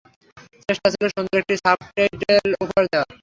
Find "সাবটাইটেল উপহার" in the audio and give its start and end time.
1.63-2.83